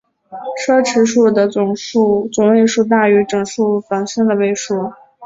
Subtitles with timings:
[0.65, 1.75] 奢侈数的总
[2.49, 4.91] 位数大于整数本身的位数。